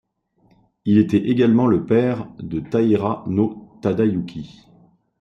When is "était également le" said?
0.97-1.85